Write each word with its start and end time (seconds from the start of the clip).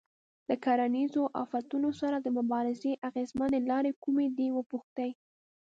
له 0.49 0.55
کرنیزو 0.65 1.23
آفتونو 1.43 1.89
سره 2.01 2.17
د 2.21 2.27
مبارزې 2.37 2.91
اغېزمنې 3.09 3.59
لارې 3.69 3.91
کومې 4.03 4.27
دي 4.37 4.47
وپوښتئ. 4.57 5.11